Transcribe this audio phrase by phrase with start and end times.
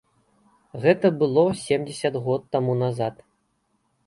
[0.85, 3.23] Гэта было семдзесят год таму назад.